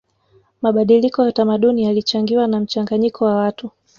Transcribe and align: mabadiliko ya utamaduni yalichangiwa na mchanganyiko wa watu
mabadiliko 0.61 1.21
ya 1.23 1.29
utamaduni 1.29 1.83
yalichangiwa 1.83 2.47
na 2.47 2.59
mchanganyiko 2.59 3.25
wa 3.25 3.35
watu 3.35 3.71